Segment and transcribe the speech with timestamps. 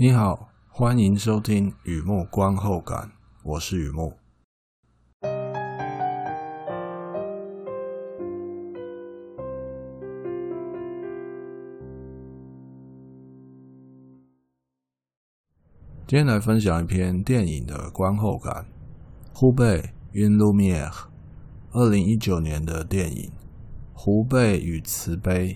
[0.00, 3.10] 你好，欢迎收听雨木观后感，
[3.42, 4.12] 我是雨木。
[16.06, 18.66] 今天来分享一篇电影的观后感，
[19.36, 20.90] 《湖北 Une Lumière》，
[21.72, 23.24] 二零一九年的电影
[23.94, 25.54] 《湖北与慈悲》。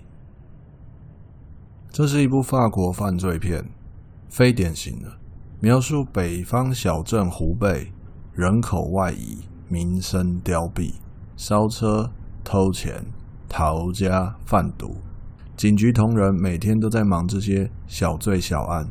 [1.91, 3.65] 这是一部法国犯罪片。
[4.33, 5.13] 非典型的
[5.61, 7.93] 描述北方小镇湖北
[8.33, 10.95] 人口外移、民生凋敝、
[11.37, 12.11] 烧车、
[12.43, 13.05] 偷钱、
[13.47, 14.97] 逃家、贩毒，
[15.55, 18.89] 警局同仁每天都在忙这些小罪小案，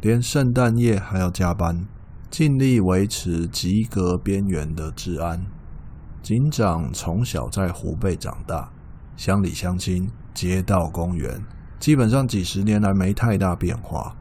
[0.00, 1.84] 连圣诞夜还要加班，
[2.30, 5.44] 尽力维持及格边缘的治安。
[6.22, 8.70] 警长从小在湖北长大，
[9.16, 11.44] 乡里乡亲、街道公园，
[11.80, 14.14] 基本上几十年来没太大变化。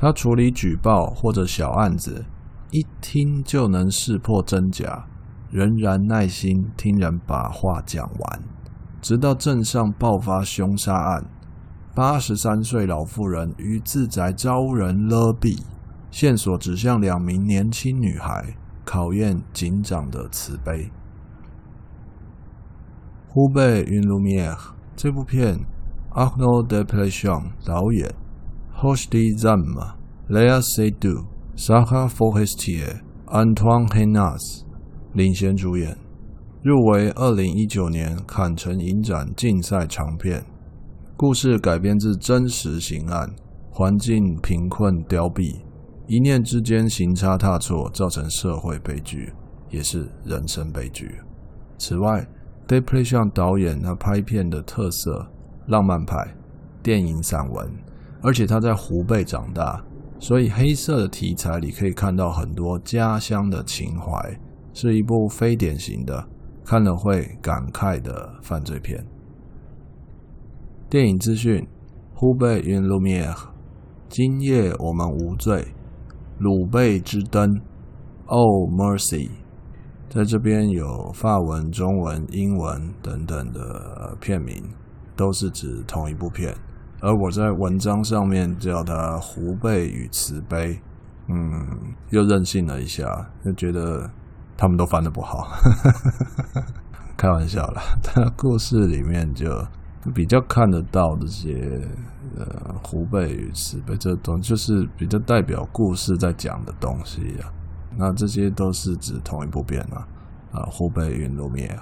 [0.00, 2.24] 他处理举报或者小案子，
[2.70, 5.04] 一听就能识破真假，
[5.50, 8.40] 仍然耐心听人把话讲完，
[9.02, 11.24] 直到镇上爆发凶杀案，
[11.96, 15.60] 八十三岁老妇人于自宅遭人勒毙，
[16.12, 18.54] 线索指向两名年轻女孩，
[18.84, 20.92] 考验警长的慈悲。
[23.26, 24.56] 湖北 Une Lumière
[24.94, 25.58] 这部片
[26.12, 28.14] ，Arnaud Desplechin 导演。
[28.80, 29.74] Rochdy Zam、
[30.28, 31.26] Léa Seydoux、
[31.56, 34.62] Sarah Forestier、Antoine Henas
[35.14, 35.98] 领衔主演，
[36.62, 40.44] 入围二零一九年坎城影展竞赛长片。
[41.16, 43.28] 故事改编自真实刑案，
[43.72, 45.60] 环境贫困凋敝，
[46.06, 49.32] 一念之间行差踏错，造成社会悲剧，
[49.70, 51.18] 也是人生悲剧。
[51.78, 52.24] 此外
[52.68, 55.26] ，Desplechin 导演他拍片的特色，
[55.66, 56.36] 浪漫派
[56.80, 57.87] 电影散文。
[58.20, 59.84] 而且他在湖北长大，
[60.18, 64.40] 所以黑色的题材里可以看到很多家乡的情怀，
[64.72, 66.28] 是一部非典型的，
[66.64, 69.06] 看了会感慨的犯罪片。
[70.90, 71.66] 电影资讯：
[72.14, 73.36] 湖北 Une Lumière，
[74.08, 75.74] 今夜我们无罪，
[76.38, 77.60] 鲁贝之灯
[78.26, 79.30] ，Oh Mercy，
[80.08, 84.62] 在这边有法文、中文、英文等等的片名，
[85.14, 86.52] 都是指同一部片。
[87.00, 90.80] 而我在文章上面叫他“湖背与慈悲”，
[91.28, 93.04] 嗯，又任性了一下，
[93.44, 94.10] 就觉得
[94.56, 95.46] 他们都翻得不好，
[97.16, 97.82] 开玩笑啦。
[98.02, 99.46] 他故事里面就
[100.14, 101.80] 比较看得到这些
[102.36, 107.46] 呃“湖背与慈悲”这东，就是比较代表故事在讲的东西啊。
[107.96, 110.06] 那这些都是指同一部片啊，
[110.52, 111.78] 啊，“湖北 Une Lumière”。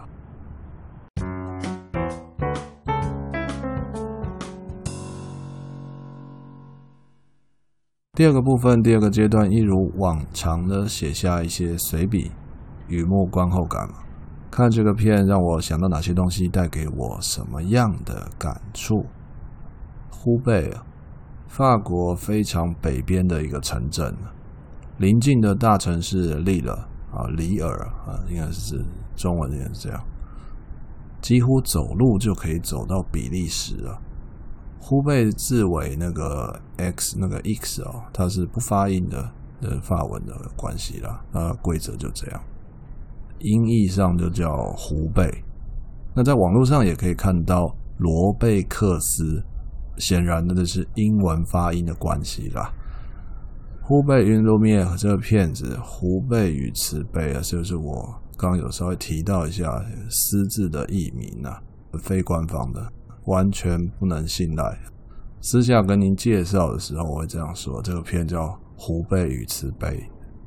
[8.17, 12.31] 第二个部分，第二个阶段，一如往常的写下一些随笔、
[12.89, 13.97] 雨木观后感嘛。
[14.51, 19.05] 看这个片让我想到哪些东西，带给我什么样的感触？
[20.11, 20.73] 湖北，
[21.47, 24.17] 法国非常北边的一个城镇，
[24.97, 26.73] 邻近的大城市利尔
[27.13, 28.83] 啊，里尔啊，应该是
[29.15, 30.03] 中文应该是这样，
[31.21, 34.01] 几乎走路就可以走到比利时啊。
[34.79, 39.31] 湖北字尾那个 x 那个 x 哦，它是不发音的，
[39.63, 41.25] 呃，法文的关系啦。
[41.33, 42.41] 那规则就这样，
[43.41, 45.43] 音译上就叫湖北。
[46.15, 49.43] 那在网络上也可以看到罗贝克斯，
[49.99, 52.73] 显然的这是英文发音的关系啦。
[53.83, 61.61] 湖北云桌面这个片子，湖北与慈悲啊，就是我刚刚有稍微提到一下私自的译名啊，
[62.01, 62.93] 非官方的。
[63.27, 64.79] 完全不能信赖。
[65.41, 69.89] 私下跟您介绍的时候，我会这样说：这个片叫《湖背与慈悲》，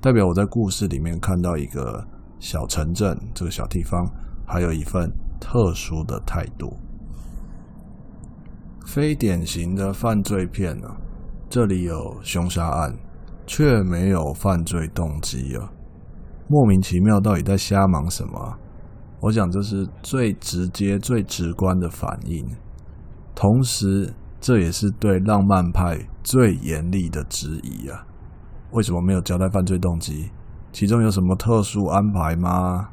[0.02, 2.06] 代表我在故事里面看到一个
[2.40, 4.06] 小城镇，这个小地方，
[4.46, 6.74] 还有一份特殊的态度。
[8.86, 10.90] 非典型的犯罪片呢，
[11.50, 12.94] 这里有凶杀案，
[13.46, 15.72] 却没有犯罪动机啊，
[16.48, 18.58] 莫名其妙，到底在瞎忙什么？
[19.22, 22.46] 我想这是最直接、最直观的反应。
[23.42, 28.06] 同时，这也是对浪漫派最严厉的质疑啊！
[28.72, 30.30] 为什么没有交代犯罪动机？
[30.74, 32.90] 其中有什么特殊安排吗？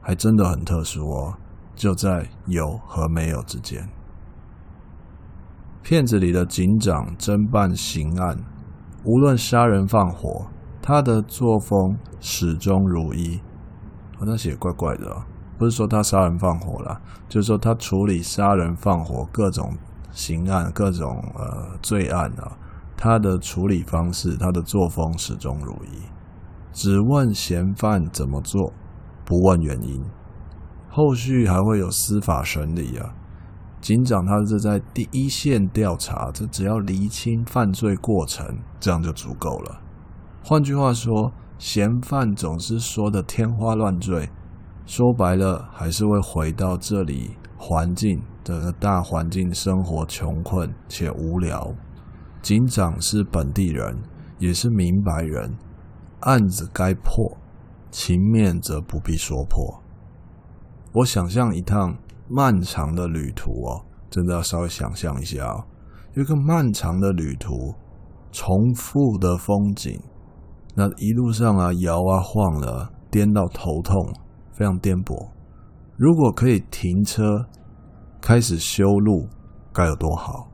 [0.00, 1.34] 还真的很特殊哦，
[1.74, 3.86] 就在有和没有之间。
[5.82, 8.34] 片子里的警长侦办刑案，
[9.04, 10.46] 无论杀人放火，
[10.80, 13.38] 他的作风始终如一。
[14.20, 15.35] 我那写怪怪的。
[15.58, 19.76] 不是说他杀人放火了，就是说他处理杀人放火各种
[20.12, 22.56] 刑案、各种呃罪案啊，
[22.96, 26.02] 他的处理方式、他的作风始终如一，
[26.72, 28.72] 只问嫌犯怎么做，
[29.24, 30.04] 不问原因。
[30.88, 33.14] 后续还会有司法审理啊。
[33.80, 39.80] 警长他是在第一线调查，这只要厘清犯罪过程，这样就足够了。
[40.42, 44.28] 换句话说，嫌犯总是说的天花乱坠，
[44.86, 51.74] 说白了还是会回到这里环境，这个大环境生活穷困且无聊。
[52.40, 53.98] 警长是本地人，
[54.38, 55.54] 也是明白人，
[56.20, 57.36] 案子该破，
[57.90, 59.82] 情面则不必说破。
[60.94, 61.98] 我想象一趟。
[62.28, 65.62] 漫长的旅途哦，真的要稍微想象一下哦，
[66.16, 67.72] 一个漫长的旅途，
[68.32, 69.96] 重复的风景，
[70.74, 74.12] 那一路上啊摇啊晃的，颠到头痛，
[74.56, 75.28] 非常颠簸。
[75.96, 77.46] 如果可以停车，
[78.20, 79.28] 开始修路，
[79.72, 80.48] 该有多好！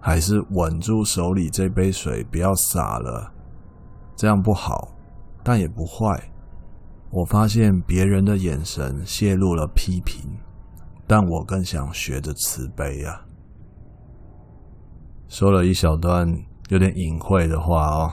[0.00, 3.32] 还是稳住手里这杯水，不要洒了，
[4.16, 4.88] 这样不好，
[5.42, 6.32] 但也不坏。
[7.10, 10.22] 我发现别人的眼神泄露了批评。
[11.04, 13.26] 但我更想学着慈悲啊！
[15.28, 16.26] 说了一小段
[16.68, 18.12] 有点隐晦的话哦，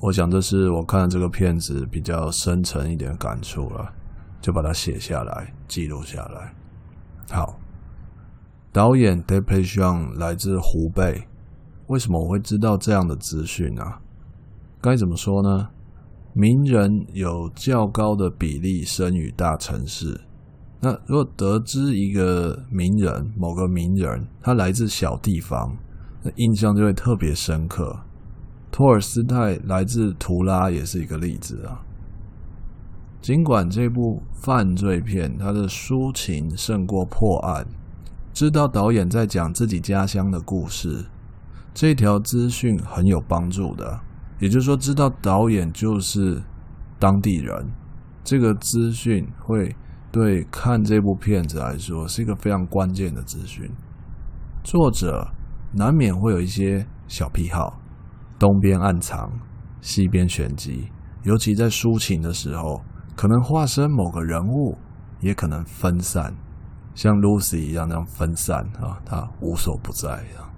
[0.00, 3.92] 我想这是我看这个片子比较深层一点感触了，
[4.40, 6.54] 就把它写下来，记录下来。
[7.30, 7.58] 好，
[8.72, 11.26] 导演 d e p e c h a n 来自湖北，
[11.86, 14.00] 为什么我会知道这样的资讯啊？
[14.80, 15.68] 该怎么说呢？
[16.32, 20.20] 名人有较高的比例生于大城市。
[20.80, 25.76] 那如果得知一个名人，某个名人，他来自小地方，
[26.22, 27.98] 那印象就会特别深刻。
[28.70, 31.82] 托尔斯泰来自图拉也是一个例子啊。
[33.20, 37.66] 尽管这部犯罪片，它的抒情胜过破案，
[38.32, 41.06] 知道导演在讲自己家乡的故事，
[41.74, 44.00] 这条资讯很有帮助的。
[44.38, 46.42] 也就是说，知道导演就是
[46.98, 47.70] 当地人，
[48.24, 49.74] 这个资讯会。
[50.12, 53.70] 对看这部片子来说，是一个非常关键的资讯。
[54.64, 55.24] 作者
[55.72, 57.80] 难免会有一些小癖好，
[58.36, 59.30] 东边暗藏，
[59.80, 60.88] 西边玄机。
[61.22, 62.82] 尤其在抒情的时候，
[63.16, 64.76] 可能化身某个人物，
[65.20, 66.34] 也可能分散，
[66.94, 70.50] 像 Lucy 一样那样分散啊，他无所不在啊。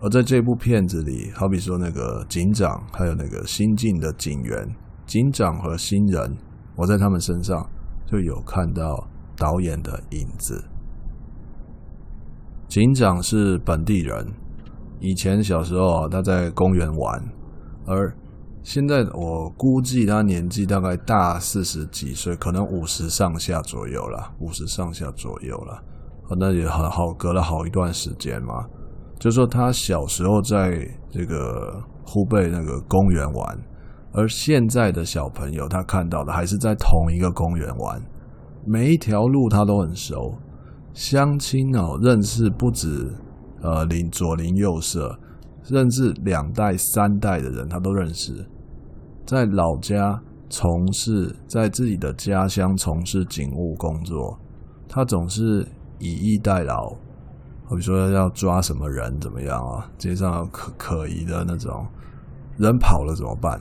[0.00, 4.68] 而在这部片子里，好比说那个警长，还有那个新进的警员，
[5.06, 6.36] 警长和新人，
[6.76, 7.68] 我在他们身上。
[8.06, 10.62] 就有看到导演的影子。
[12.68, 14.30] 警长是本地人，
[15.00, 17.24] 以前小时候，他在公园玩，
[17.86, 18.14] 而
[18.64, 25.82] 现在我估计他年纪大概大四十几岁，可能五十上下左右了，五十上下左右了。
[26.40, 28.64] 那也很好，隔了好一段时间嘛。
[29.18, 30.72] 就说他小时候在
[31.10, 33.58] 这个湖北那个公园玩。
[34.12, 38.00] 而现在的小朋友，他看到的还是在同一个公园玩，
[38.64, 40.34] 每一条路他都很熟，
[40.94, 43.12] 乡亲哦，认识不止
[43.60, 45.18] 呃邻左邻右舍，
[45.64, 48.32] 甚至两代三代的人他都认识。
[49.26, 54.38] 在老家从事，在自己的家乡从事警务工作，
[54.88, 55.66] 他总是
[55.98, 61.86] 以逸待劳，比如说要抓什么人怎么样啊，街上可可疑的那种
[62.58, 63.60] 人跑了怎么办？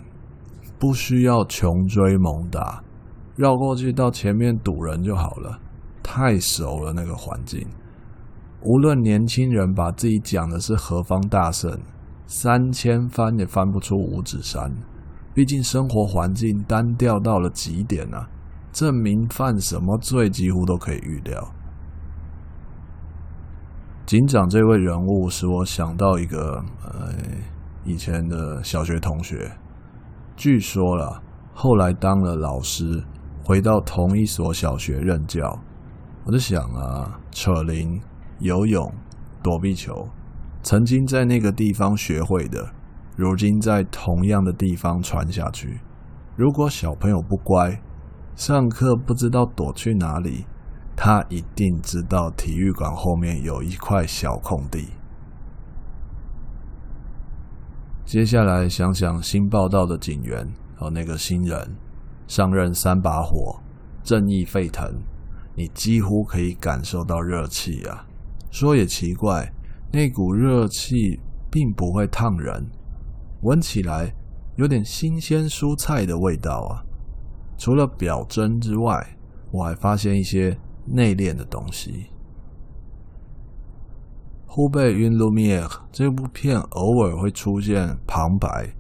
[0.78, 2.84] 不需要穷追猛打，
[3.38, 5.60] 绕过去到前面堵人就好了。
[6.04, 7.66] 太熟了那个环境，
[8.62, 11.80] 无论年轻人把自己讲的是何方大圣，
[12.28, 14.70] 三千翻也翻不出五指山。
[15.34, 18.30] 毕竟生活环境单调到了极点啊，
[18.72, 21.52] 证明犯什么罪几乎都可以预料。
[24.06, 27.14] 警长这位人物使我想到一个呃
[27.84, 29.52] 以前的小学同学。
[30.36, 31.22] 据说了，
[31.54, 33.04] 后来当了老师，
[33.44, 35.60] 回到同一所小学任教。
[36.26, 38.00] 我就想啊，扯铃、
[38.40, 38.94] 游泳、
[39.42, 40.08] 躲避球，
[40.62, 42.72] 曾经在那个地方学会的，
[43.16, 45.80] 如今在同样的地方传下去。
[46.36, 47.80] 如果小朋友不乖，
[48.36, 50.46] 上课不知道躲去哪里，
[50.96, 54.88] 他一定知道体育馆后面有一块小空地。
[58.06, 61.76] 接下来想想新报道的警员和那个新人，
[62.28, 63.62] 上任三把火，
[64.04, 64.86] 正义沸腾，
[65.56, 68.06] 你几乎可以感受到热气啊。
[68.52, 69.54] 说也奇怪，
[69.92, 72.70] 那股热气并不会烫人，
[73.44, 74.14] 闻起来
[74.56, 76.84] 有点新鲜蔬菜的味道啊。
[77.58, 79.18] 除了表征之外，
[79.52, 82.08] 我还发现一些内敛的东西。
[84.46, 88.74] 湖北云卢米尔这部片偶尔会出现旁白，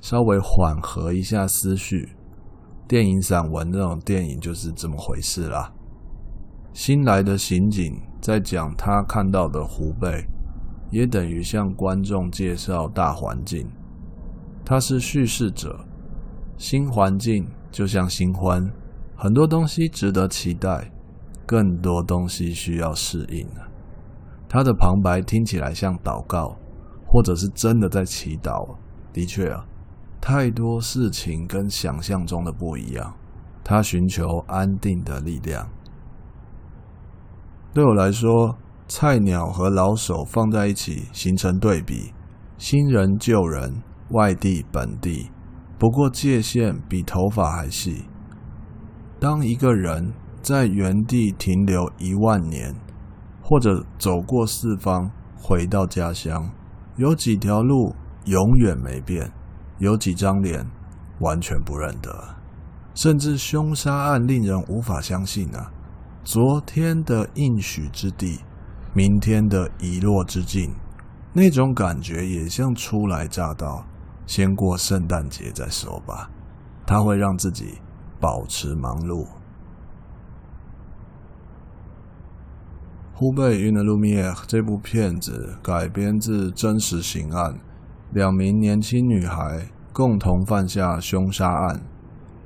[0.00, 2.10] 稍微缓和一下思绪。
[2.86, 5.72] 电影散文这种电影就是这么回事啦。
[6.72, 10.26] 新来的刑警在讲他看到的湖北，
[10.90, 13.68] 也等于向观众介绍大环境。
[14.68, 15.80] 他是叙事者，
[16.58, 18.70] 新环境就像新欢，
[19.16, 20.92] 很多东西值得期待，
[21.46, 23.48] 更多东西需要适应。
[24.46, 26.54] 他的旁白听起来像祷告，
[27.06, 28.76] 或者是真的在祈祷。
[29.10, 29.64] 的确啊，
[30.20, 33.14] 太多事情跟想象中的不一样。
[33.64, 35.66] 他寻求安定的力量。
[37.72, 42.12] 对我来说，菜鸟和老手放在一起形成对比，
[42.58, 45.30] 新人旧人，外地本地，
[45.78, 48.04] 不过界限比头发还细。
[49.20, 50.12] 当一个人
[50.42, 52.74] 在原地停留一万年。
[53.50, 56.50] 或者走过四方，回到家乡，
[56.96, 57.96] 有几条路
[58.26, 59.32] 永远没变，
[59.78, 60.66] 有几张脸
[61.20, 62.36] 完全不认得，
[62.94, 65.72] 甚至凶杀案令人无法相信啊！
[66.22, 68.40] 昨天的应许之地，
[68.92, 70.74] 明天的遗落之境，
[71.32, 73.86] 那种感觉也像初来乍到，
[74.28, 76.30] 先过圣诞节再说吧。
[76.86, 77.78] 他会让自己
[78.20, 79.26] 保持忙碌。
[83.12, 87.58] 湖北云的卢米埃这部片子改编自真实刑案，
[88.12, 91.82] 两名年轻女孩共同犯下凶杀案。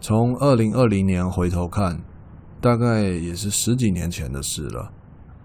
[0.01, 2.01] 从二零二零年回头看，
[2.61, 4.91] 大概也是十几年前的事了。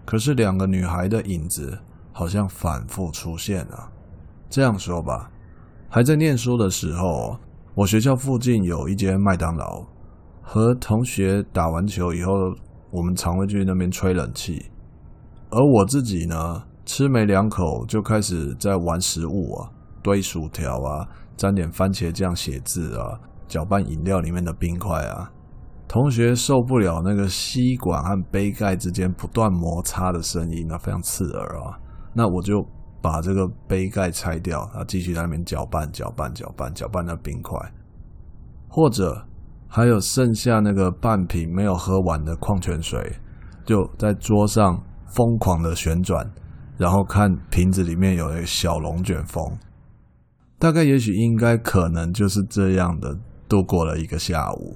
[0.06, 1.78] 可是两个女孩的影子
[2.14, 3.92] 好像反复出现了。
[4.50, 5.30] 这样说吧，
[5.90, 7.38] 还在念书的时候，
[7.74, 9.86] 我学校附近有一间麦当劳，
[10.42, 12.32] 和同学打完球以后，
[12.92, 14.66] 我们常会去那边吹冷气。
[15.50, 19.72] 而我自己呢，吃没两口就开始在玩食物啊，
[20.04, 23.18] 堆薯条啊，沾点番茄酱写字啊，
[23.48, 25.32] 搅拌饮料里面的冰块啊。
[25.88, 31.80] 同学受不了那个吸管和杯盖之间不断摩擦的声音，那非常刺耳啊。
[32.14, 32.62] 那我就
[33.02, 37.60] 把这个杯盖拆掉，然后继续在那边搅拌、搅拌、搅拌、搅拌那冰块。
[38.68, 39.26] 或者
[39.68, 43.18] 还有剩下那个半瓶没有喝完的矿泉水，
[43.66, 44.84] 就在桌上。
[45.16, 46.30] 疯狂的旋转，
[46.78, 49.58] 然后看瓶子里面有一个小龙卷风，
[50.60, 54.76] 大概也许应该可能就是这样的度过了一个下午。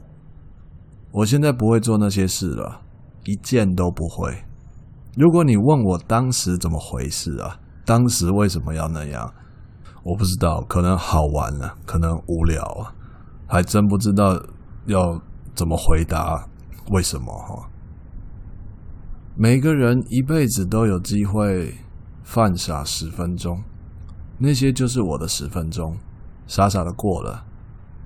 [1.12, 2.82] 我现在不会做那些事了，
[3.26, 4.34] 一件都不会。
[5.18, 9.34] 如果你问我当时怎么回事啊，当时为什么要那样，
[10.04, 12.94] 我不知道，可能好玩了，可能无聊啊，
[13.48, 14.42] 还真不知道
[14.86, 15.22] 要
[15.54, 16.48] 怎么回答
[16.90, 17.70] 为什么哈。
[19.36, 21.76] 每个人一辈子都有机会
[22.24, 23.64] 犯傻十分钟，
[24.38, 25.98] 那些就是我的十分钟，
[26.48, 27.46] 傻傻的过了，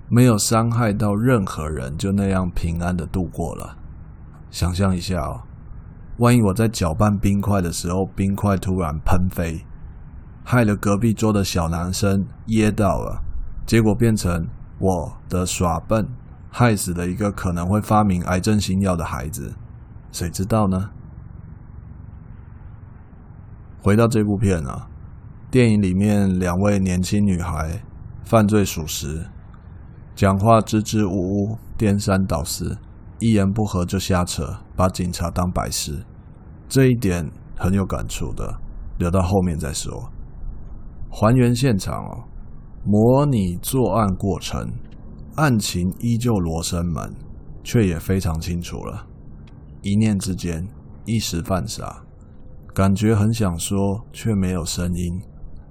[0.08, 3.77] 没有伤害到任何人，就那样平安的度过了。
[4.51, 5.41] 想象一下哦，
[6.18, 9.66] 万一我在搅拌冰块的时候，冰块突然喷飞，
[10.44, 13.22] 害了隔壁桌的小男生噎到了，
[13.66, 14.48] 结果变成
[14.80, 16.08] 我的耍笨，
[16.50, 19.56] 害死了一个可能会发明癌症新药的孩子，
[20.12, 20.92] 谁知道呢？
[23.82, 24.88] 回到这部片啊，
[25.52, 27.84] 电影里面两位年轻女孩
[28.24, 29.28] 犯罪属实，
[30.16, 32.78] 讲话支支吾吾、颠三倒四，
[33.20, 36.05] 一言不合就瞎扯，把警察当白痴，
[36.67, 38.60] 这一点很有感触的，
[38.98, 40.12] 留到后面再说。
[41.10, 42.24] 还原现场哦，
[42.84, 44.74] 模拟作案过程，
[45.36, 47.13] 案情依旧罗生门，
[47.63, 49.08] 却也非常清楚了，
[49.82, 50.67] 一念之间，
[51.05, 52.03] 一时犯傻。
[52.74, 55.22] 感觉很想说，却没有声音。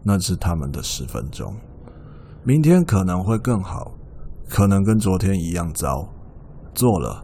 [0.07, 1.55] 那是他们的十分钟。
[2.45, 3.93] 明天可能会更好，
[4.49, 6.09] 可能跟昨天一样糟。
[6.75, 7.24] 做了，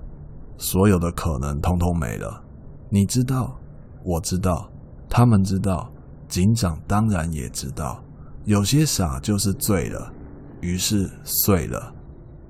[0.60, 2.44] 所有的可能通通没了。
[2.90, 3.58] 你知道，
[4.04, 4.70] 我知道，
[5.08, 5.90] 他们知道，
[6.28, 8.04] 警长当然也知道。
[8.44, 10.12] 有些傻就是醉了，
[10.60, 11.94] 于是碎了，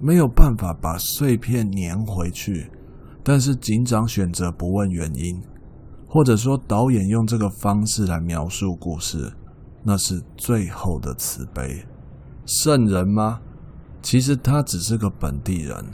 [0.00, 2.68] 没有办法把碎片粘回去。
[3.22, 5.40] 但是警长选择不问原因。
[6.08, 9.32] 或者说，导演用这个方式来描述故事，
[9.84, 11.86] 那是最后的慈悲。
[12.44, 13.40] 圣人吗？
[14.02, 15.84] 其实他只是个本地人。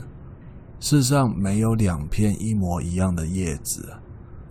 [0.79, 3.97] 世上没有两片一模一样的叶子，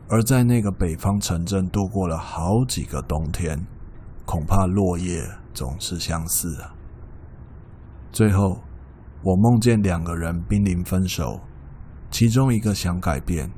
[0.09, 3.64] 而在那个北方城镇度过了好几个冬天，
[4.25, 6.75] 恐怕落叶总是相似啊。
[8.11, 8.61] 最后，
[9.23, 11.40] 我梦见两个人濒临分手，
[12.11, 13.49] 其中一个想改变，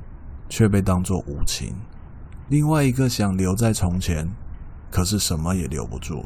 [0.47, 1.75] 却被当作无情。
[2.49, 4.29] 另外一个想留在从前，
[4.91, 6.23] 可是什么也留不住。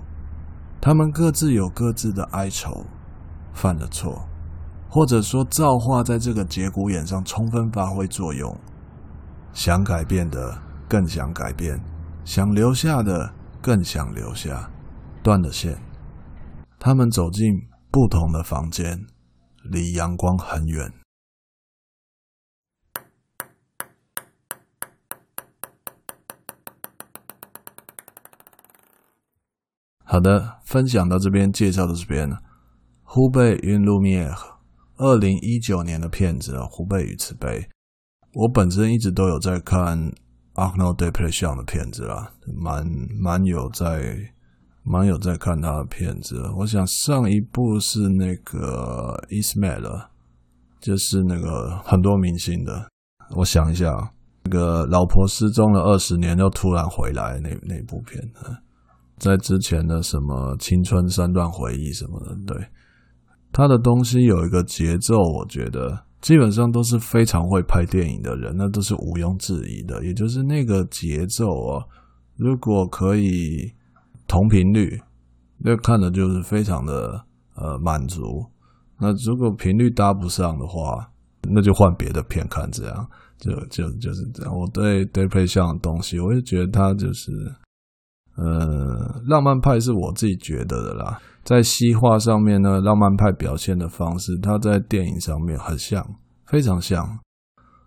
[0.82, 2.86] 他们各自有各自的哀愁，
[3.54, 4.26] 犯了错，
[4.94, 8.56] 或者说造化在这个节骨眼上充分发挥作用。
[9.52, 10.56] 想改变的
[10.88, 11.84] 更想改变，
[12.24, 14.70] 想留下的更想留下，
[15.24, 15.76] 断了线。
[16.78, 17.44] 他们走进
[17.90, 19.04] 不同的房间，
[19.64, 20.94] 离阳光很远。
[30.04, 32.38] 好的，分享到这边，介绍到这边了。
[33.02, 34.36] 湖北云露米尔，
[35.04, 37.60] 二零一九年的片子啊《湖北与慈悲》。
[38.32, 40.00] 我本身一直都有在看
[40.54, 42.88] Arnaud Desplechin 的片子啦，蛮
[43.20, 44.16] 蛮有在
[44.82, 46.42] 蛮有在看他的片子。
[46.58, 50.08] 我想上一部是那个 Ismaël，
[50.80, 52.88] 就是那个很多明星的。
[53.36, 53.92] 我想一下，
[54.46, 58.22] 那个老婆失踪了二十年又突然回来那那部片，
[59.20, 62.68] 在之前的什么青春三段回忆什么的，对，
[63.54, 66.04] 他的东西有一个节奏，我觉得。
[66.24, 70.02] 基本上都是非常会拍电影的人，那都是毋庸置疑的。
[70.06, 71.84] 也就是那个节奏啊，
[72.38, 73.74] 如果可以
[74.26, 75.02] 同频率，
[75.58, 78.46] 那看的就是非常的呃满足。
[79.02, 82.72] 那如果频率搭不上的话，那就换别的片看。
[82.72, 83.06] 这样
[83.38, 84.58] 就就就是这样。
[84.58, 87.32] 我对 Desplechin 的东西，我就觉得他就是。
[88.36, 96.04] 呃，浪漫派是我自己觉得的啦，在西画上面呢，浪漫派表现的方式，它在电影上面很像，
[96.48, 97.06] 非常像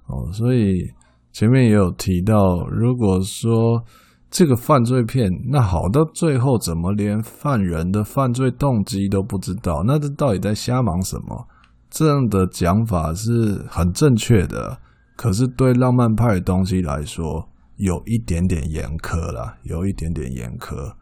[0.07, 0.31] 哦。
[0.33, 0.89] 所以
[1.33, 3.83] 前面也有提到，如果说
[4.31, 9.83] 这个犯罪片，那好到最后怎么连犯人的犯罪动机都不知道？
[9.85, 11.49] 那这到底在瞎忙什么？
[11.91, 14.79] 这样的讲法是很正确的，
[15.17, 17.49] 可是对浪漫派的东西来说。
[17.77, 20.97] 有一点点严苛啦，有一点点严苛。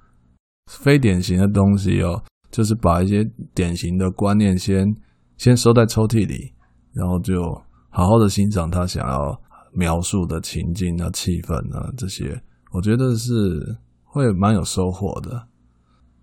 [0.67, 4.95] 非典型的东西哦，就是把一些典型的观念先
[5.37, 6.53] 先收在抽屉里，
[6.93, 7.43] 然后就
[7.91, 9.41] 好好的欣赏他想要
[9.73, 15.47] 描述的情境啊、气氛啊这些，我觉得是会蛮有收获的。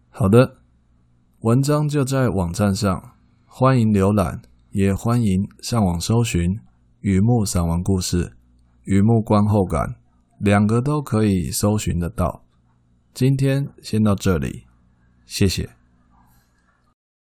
[0.09, 0.57] 好的，
[1.41, 3.13] 文章就在网站上，
[3.45, 6.41] 欢迎浏览，也欢迎上网搜寻
[6.99, 8.25] 《雨幕散文故事》
[8.83, 9.87] 《雨幕观后感》。
[10.43, 12.43] 两个都可以搜寻得到。
[13.13, 14.65] 今天先到这里，
[15.25, 15.80] 谢谢。